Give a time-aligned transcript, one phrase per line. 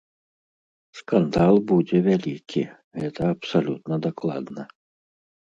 [1.01, 2.63] Скандал будзе вялікі,
[3.01, 4.63] гэта абсалютна дакладна.